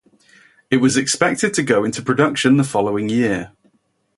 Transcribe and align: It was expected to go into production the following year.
It 0.71 0.77
was 0.77 0.97
expected 0.97 1.53
to 1.53 1.61
go 1.61 1.83
into 1.83 2.01
production 2.01 2.57
the 2.57 2.63
following 2.63 3.07
year. 3.07 3.51